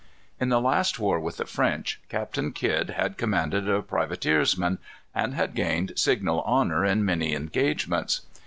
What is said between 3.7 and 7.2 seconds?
privateersman, and had gained signal honor in